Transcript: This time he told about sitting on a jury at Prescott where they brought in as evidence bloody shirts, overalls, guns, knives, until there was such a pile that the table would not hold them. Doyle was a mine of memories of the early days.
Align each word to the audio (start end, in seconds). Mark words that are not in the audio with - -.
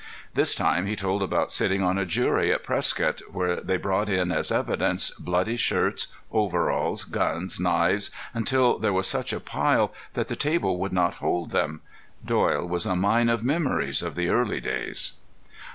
This 0.33 0.55
time 0.55 0.87
he 0.87 0.95
told 0.95 1.21
about 1.21 1.51
sitting 1.51 1.83
on 1.83 1.99
a 1.99 2.07
jury 2.07 2.51
at 2.51 2.63
Prescott 2.63 3.21
where 3.31 3.57
they 3.57 3.77
brought 3.77 4.09
in 4.09 4.31
as 4.31 4.51
evidence 4.51 5.11
bloody 5.11 5.55
shirts, 5.55 6.07
overalls, 6.31 7.03
guns, 7.03 7.59
knives, 7.59 8.09
until 8.33 8.79
there 8.79 8.93
was 8.93 9.05
such 9.05 9.31
a 9.31 9.39
pile 9.39 9.93
that 10.15 10.25
the 10.25 10.35
table 10.35 10.79
would 10.79 10.91
not 10.91 11.13
hold 11.21 11.51
them. 11.51 11.81
Doyle 12.25 12.67
was 12.67 12.87
a 12.87 12.95
mine 12.95 13.29
of 13.29 13.43
memories 13.43 14.01
of 14.01 14.15
the 14.15 14.29
early 14.29 14.59
days. 14.59 15.11